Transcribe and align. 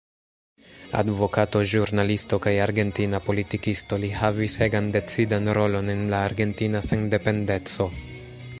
Advokato, 0.99 1.59
ĵurnalisto 1.73 2.39
kaj 2.45 2.53
argentina 2.63 3.19
politikisto, 3.27 3.99
li 4.05 4.09
havis 4.23 4.57
egan 4.69 4.89
decidan 4.99 5.53
rolon 5.59 5.95
en 5.97 6.05
la 6.15 6.23
Argentina 6.31 6.83
Sendependeco. 6.91 7.91